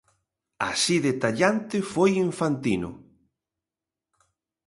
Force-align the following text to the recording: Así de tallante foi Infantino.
Así 0.69 0.95
de 1.05 1.13
tallante 1.23 1.77
foi 1.93 2.11
Infantino. 2.29 2.91